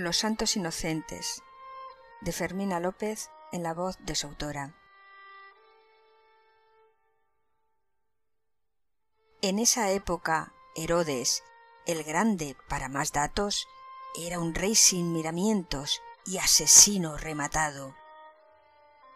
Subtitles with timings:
[0.00, 1.42] Los Santos Inocentes
[2.22, 4.74] de Fermina López en la voz de su autora.
[9.42, 11.42] En esa época, Herodes,
[11.84, 13.68] el Grande para más datos,
[14.16, 17.94] era un rey sin miramientos y asesino rematado.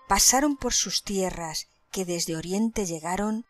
[0.07, 3.47] Pasaron por sus tierras, que desde Oriente llegaron,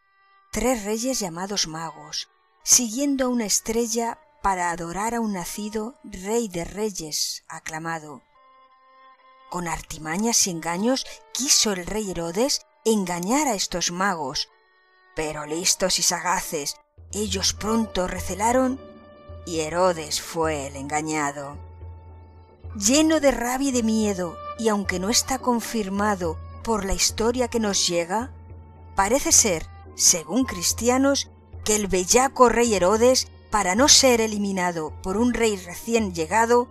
[0.53, 2.28] tres reyes llamados magos,
[2.62, 8.21] siguiendo a una estrella para adorar a un nacido rey de reyes aclamado.
[9.49, 14.51] Con artimañas y engaños quiso el rey Herodes engañar a estos magos,
[15.16, 16.77] pero listos y sagaces,
[17.10, 18.78] ellos pronto recelaron
[19.47, 21.57] y Herodes fue el engañado.
[22.77, 27.60] Lleno de rabia y de miedo, y aunque no está confirmado por la historia que
[27.60, 28.30] nos llega,
[28.95, 31.30] parece ser, según cristianos,
[31.65, 36.66] que el bellaco rey Herodes para no ser eliminado por un rey recién llegado,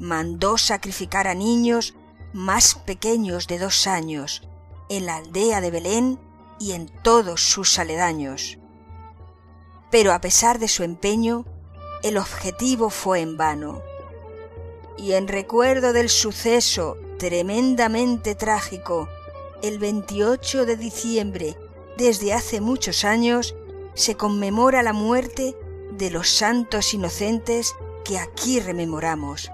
[0.00, 1.94] mandó sacrificar a niños
[2.32, 4.42] más pequeños de dos años
[4.88, 6.18] en la aldea de Belén
[6.58, 8.58] y en todos sus aledaños.
[9.92, 11.44] Pero a pesar de su empeño,
[12.02, 13.80] el objetivo fue en vano.
[14.98, 19.08] Y en recuerdo del suceso tremendamente trágico,
[19.62, 21.56] el 28 de diciembre,
[21.96, 23.54] desde hace muchos años,
[23.94, 25.54] se conmemora la muerte
[25.96, 27.74] de los santos inocentes
[28.04, 29.50] que aquí rememoramos.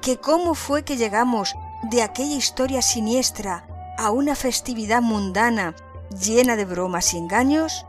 [0.00, 1.54] Que cómo fue que llegamos
[1.90, 3.66] de aquella historia siniestra
[3.98, 5.74] a una festividad mundana
[6.10, 7.86] llena de bromas y engaños?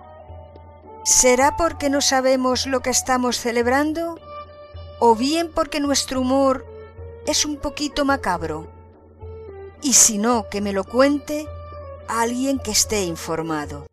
[1.04, 4.20] ¿Será porque no sabemos lo que estamos celebrando?
[5.00, 6.66] ¿O bien porque nuestro humor
[7.26, 8.68] es un poquito macabro?
[9.82, 11.48] Y si no, que me lo cuente
[12.08, 13.86] alguien que esté informado.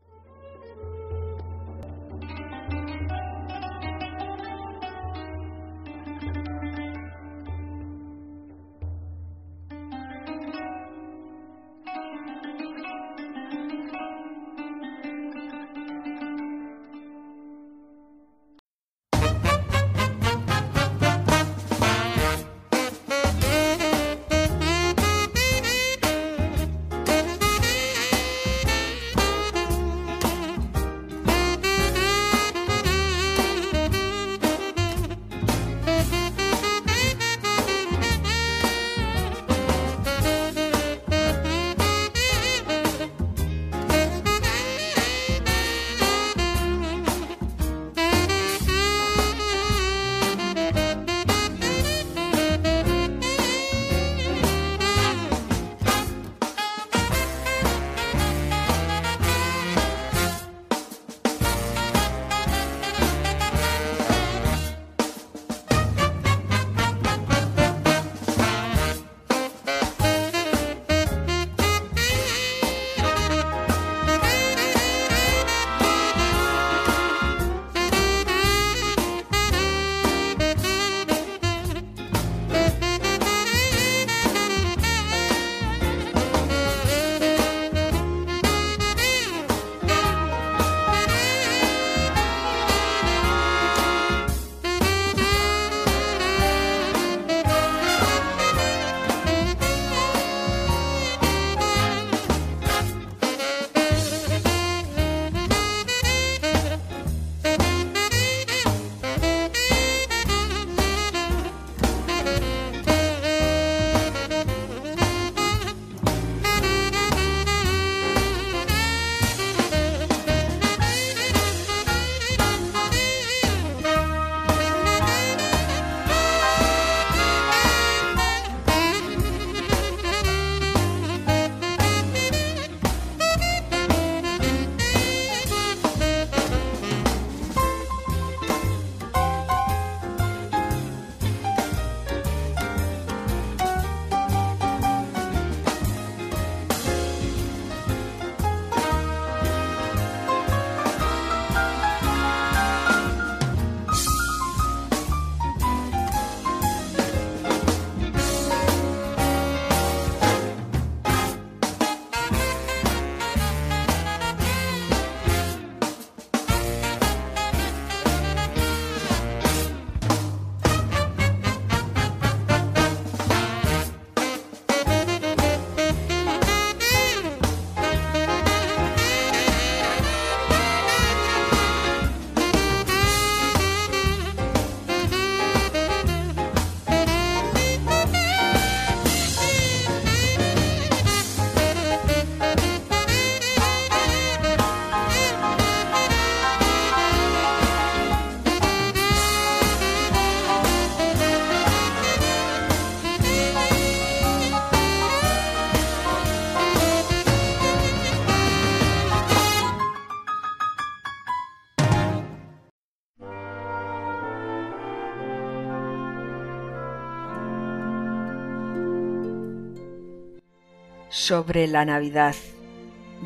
[221.24, 222.34] Sobre la Navidad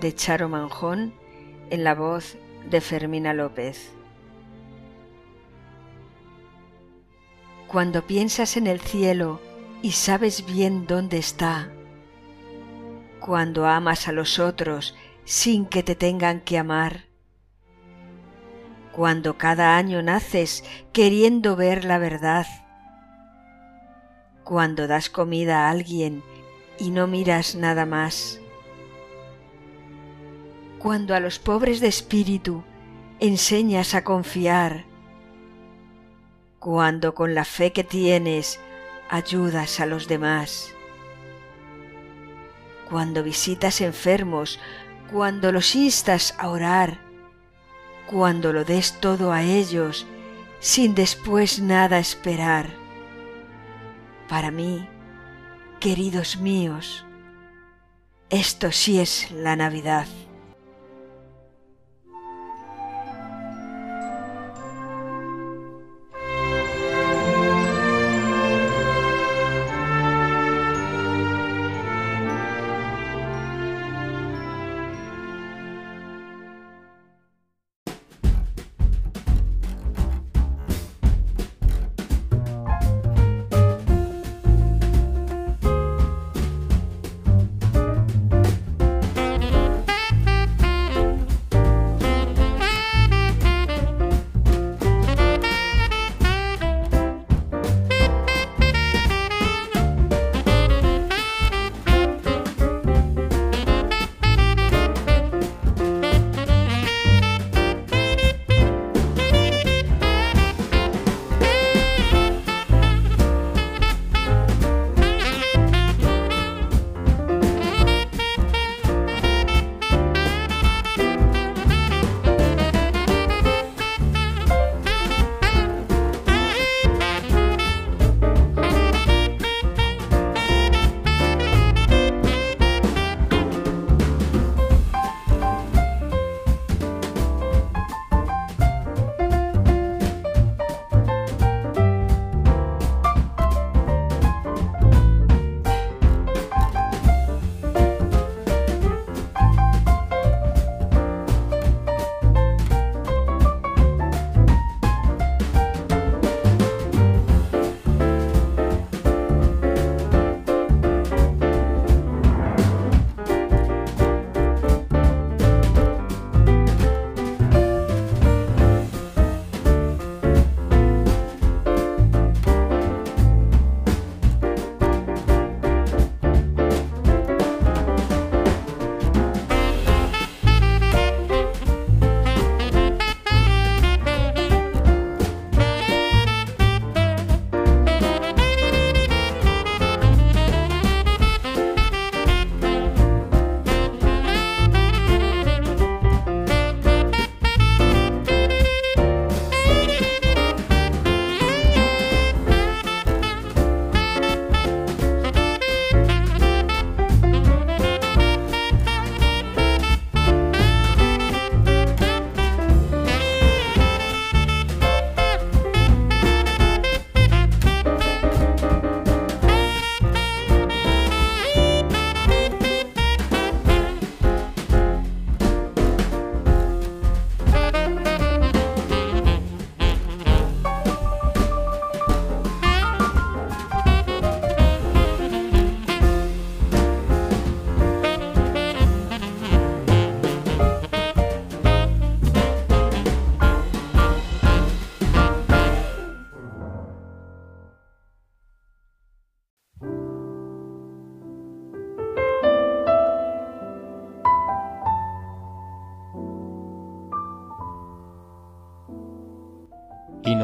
[0.01, 1.13] de Charo Manjón
[1.71, 2.37] en la voz
[2.71, 3.91] de Fermina López.
[7.67, 9.41] Cuando piensas en el cielo
[9.83, 11.73] y sabes bien dónde está,
[13.19, 17.07] cuando amas a los otros sin que te tengan que amar,
[18.93, 20.63] cuando cada año naces
[20.93, 22.47] queriendo ver la verdad,
[24.45, 26.23] cuando das comida a alguien
[26.79, 28.41] y no miras nada más.
[30.79, 32.63] Cuando a los pobres de espíritu
[33.21, 34.85] enseñas a confiar,
[36.59, 38.61] cuando con la fe que tienes
[39.09, 40.73] ayudas a los demás,
[42.89, 44.61] cuando visitas enfermos,
[45.11, 46.99] cuando los instas a orar,
[48.07, 50.07] cuando lo des todo a ellos
[50.61, 52.71] sin después nada esperar.
[54.29, 54.89] Para mí,
[55.81, 57.07] Queridos míos,
[58.31, 60.09] esto sí es la Navidad.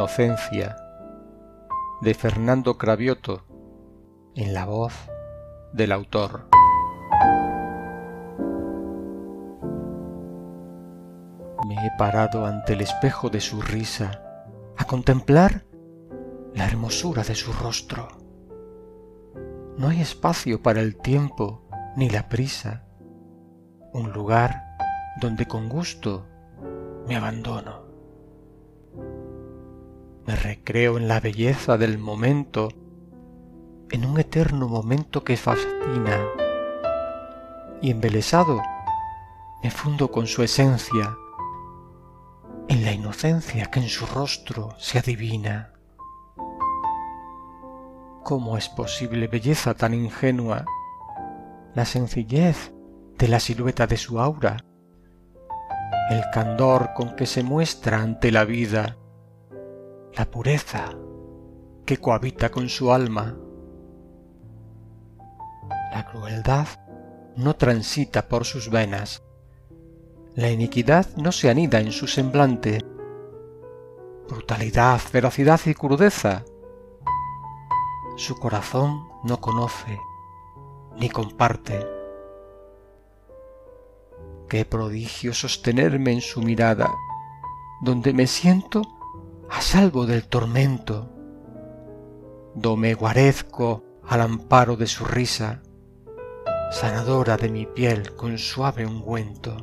[0.05, 0.77] Inocencia
[2.03, 3.47] de Fernando Cravioto
[4.35, 4.93] en la voz
[5.73, 6.47] del autor.
[11.67, 14.21] Me he parado ante el espejo de su risa
[14.77, 15.65] a contemplar
[16.53, 18.09] la hermosura de su rostro.
[19.79, 22.85] No hay espacio para el tiempo ni la prisa,
[23.95, 24.77] un lugar
[25.19, 26.27] donde con gusto
[27.09, 27.84] me abandono.
[30.27, 32.71] Me recreo en la belleza del momento,
[33.91, 36.19] en un eterno momento que fascina.
[37.83, 38.63] Y embelesado,
[39.63, 41.15] me fundo con su esencia,
[42.69, 45.75] en la inocencia que en su rostro se adivina.
[48.23, 50.65] ¿Cómo es posible belleza tan ingenua?
[51.75, 52.73] La sencillez
[53.19, 54.57] de la silueta de su aura,
[56.09, 58.97] el candor con que se muestra ante la vida,
[60.17, 60.93] la pureza
[61.85, 63.37] que cohabita con su alma.
[65.93, 66.67] La crueldad
[67.37, 69.23] no transita por sus venas,
[70.35, 72.85] la iniquidad no se anida en su semblante.
[74.29, 76.45] Brutalidad, ferocidad y crudeza
[78.17, 80.01] su corazón no conoce
[80.97, 81.85] ni comparte.
[84.49, 86.95] Qué prodigio sostenerme en su mirada,
[87.81, 88.83] donde me siento
[89.51, 91.11] a salvo del tormento,
[92.55, 95.63] do me guarezco al amparo de su risa,
[96.71, 99.57] sanadora de mi piel con suave ungüento.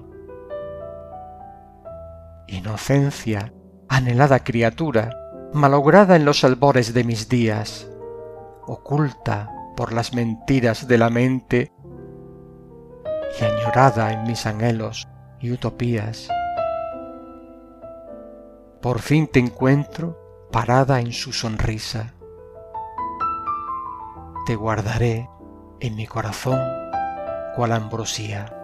[2.47, 3.53] Inocencia,
[3.87, 5.09] anhelada criatura,
[5.53, 7.89] malograda en los albores de mis días,
[8.65, 11.71] oculta por las mentiras de la mente
[13.39, 15.07] y añorada en mis anhelos
[15.39, 16.29] y utopías.
[18.81, 22.15] Por fin te encuentro parada en su sonrisa.
[24.47, 25.29] Te guardaré
[25.79, 26.59] en mi corazón
[27.55, 28.60] cual ambrosía.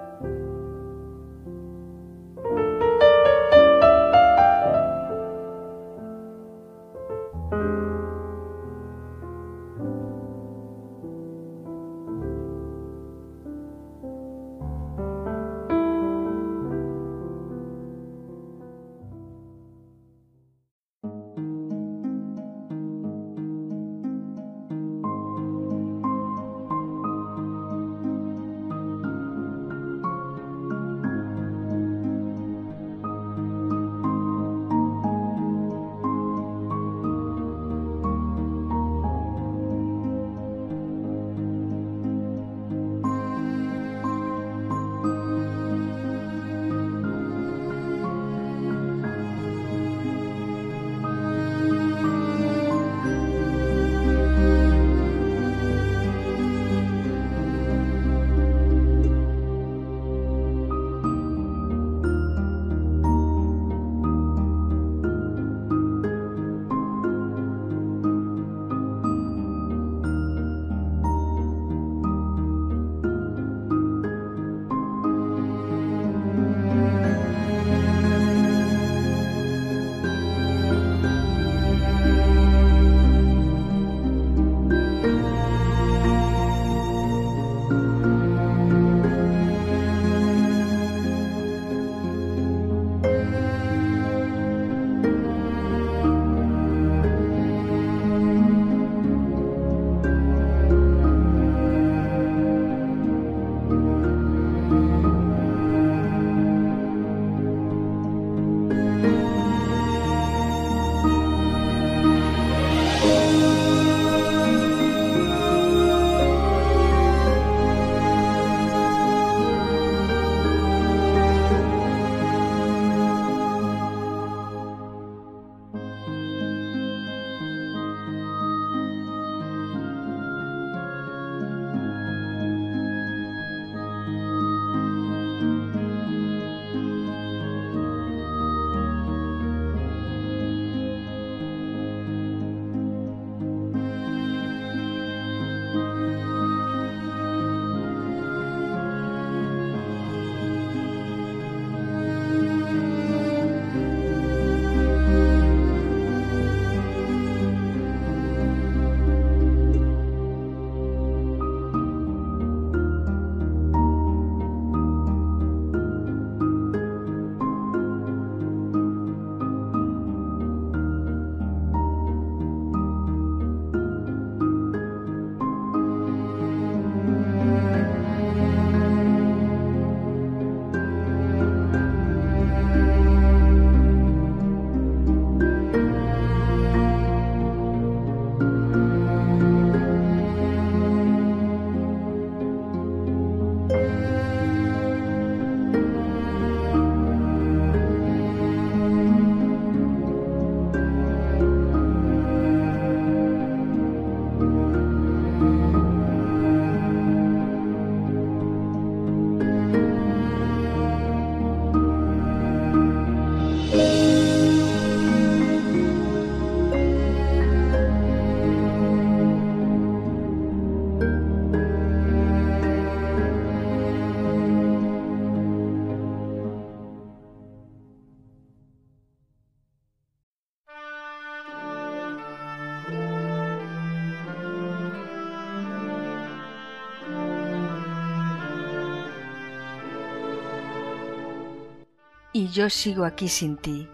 [242.58, 243.88] Yo sigo aquí sin ti.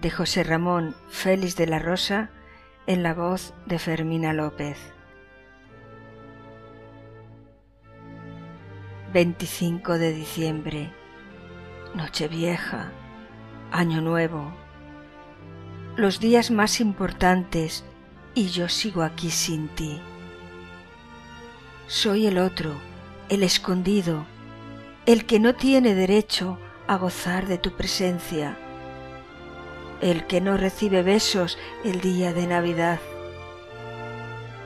[0.00, 2.30] De José Ramón Félix de la Rosa
[2.88, 4.76] en la voz de Fermina López.
[9.12, 10.92] 25 de diciembre,
[11.94, 12.90] Nochevieja,
[13.70, 14.52] Año Nuevo,
[15.96, 17.84] los días más importantes
[18.34, 20.00] y yo sigo aquí sin ti.
[21.86, 22.72] Soy el otro,
[23.28, 24.26] el escondido,
[25.06, 28.58] el que no tiene derecho a gozar de tu presencia,
[30.00, 32.98] el que no recibe besos el día de Navidad,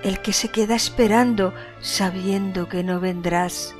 [0.02, 3.74] el que se queda esperando sabiendo que no vendrás.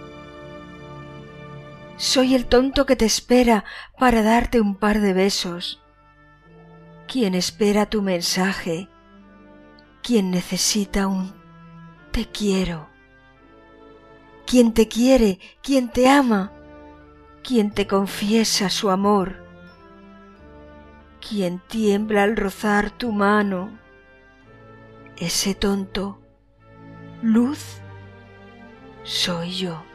[1.96, 3.64] Soy el tonto que te espera
[3.98, 5.80] para darte un par de besos,
[7.06, 8.88] quien espera tu mensaje,
[10.02, 11.32] quien necesita un
[12.10, 12.88] te quiero,
[14.46, 16.52] quien te quiere, quien te ama,
[17.42, 19.44] quien te confiesa su amor,
[21.26, 23.70] quien tiembla al rozar tu mano,
[25.16, 26.20] ese tonto,
[27.22, 27.80] luz,
[29.04, 29.91] soy yo.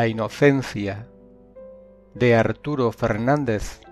[0.00, 1.06] La inocencia
[2.14, 3.82] de Arturo Fernández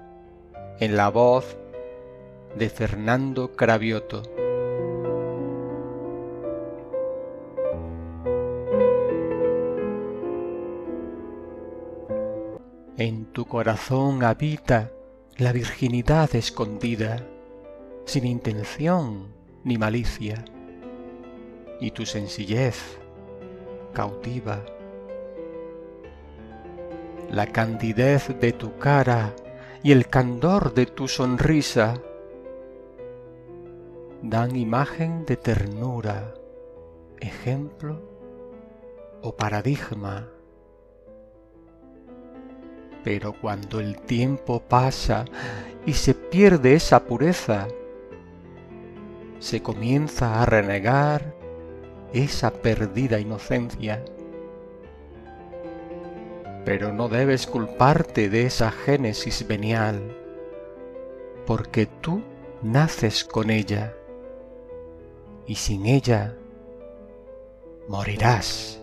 [0.81, 1.59] en la voz
[2.57, 4.23] de Fernando Cravioto.
[12.97, 14.91] En tu corazón habita
[15.37, 17.23] la virginidad escondida,
[18.07, 20.43] sin intención ni malicia,
[21.83, 22.99] y tu sencillez
[23.93, 24.65] cautiva.
[27.31, 29.35] La candidez de tu cara
[29.83, 31.95] y el candor de tu sonrisa
[34.23, 36.35] dan imagen de ternura,
[37.21, 38.01] ejemplo
[39.23, 40.29] o paradigma
[43.09, 45.25] pero cuando el tiempo pasa
[45.87, 47.67] y se pierde esa pureza,
[49.39, 51.35] se comienza a renegar
[52.13, 54.05] esa perdida inocencia.
[56.69, 60.15] Pero no debes culparte de esa génesis venial,
[61.47, 62.21] porque tú
[62.63, 63.95] naces con ella
[65.47, 66.37] y sin ella
[67.89, 68.83] morirás.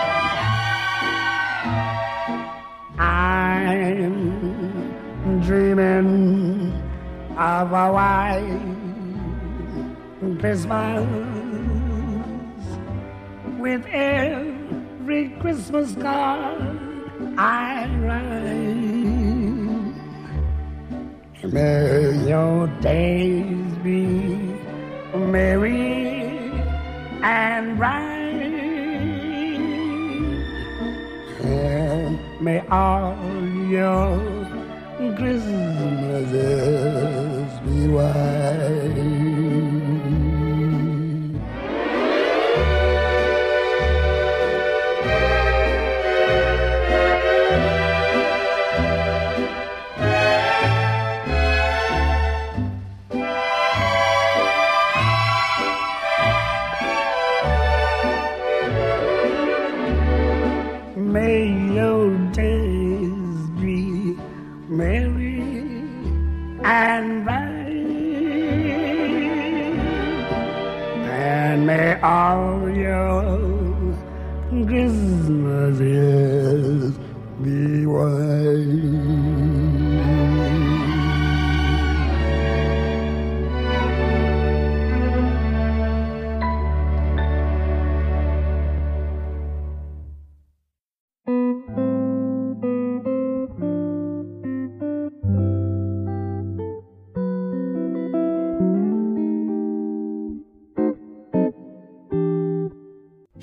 [7.91, 8.61] White
[10.39, 11.07] Christmas
[13.57, 16.77] with every Christmas card
[17.37, 19.01] I write.
[21.51, 24.53] May your days be
[25.15, 26.11] merry
[27.23, 28.11] and bright.
[31.41, 33.17] And may all
[33.67, 34.40] your
[35.09, 36.29] Christmases
[37.65, 39.80] be white.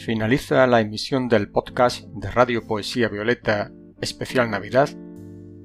[0.09, 4.89] Finaliza la emisión del podcast de Radio Poesía Violeta Especial Navidad,